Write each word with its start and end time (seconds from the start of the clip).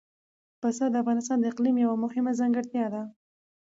پسه 0.61 0.85
د 0.91 0.95
افغانستان 1.03 1.37
د 1.39 1.45
اقلیم 1.51 1.75
یوه 1.85 1.95
مهمه 2.03 2.31
ځانګړتیا 2.39 2.85
ده. 2.93 3.01